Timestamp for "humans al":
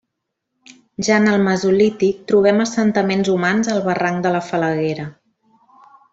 3.35-3.85